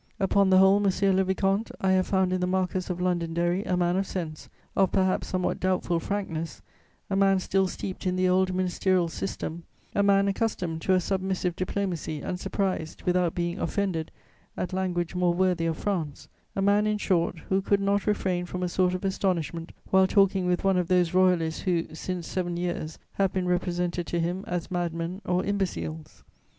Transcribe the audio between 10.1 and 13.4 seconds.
accustomed to a submissive diplomacy and surprised, without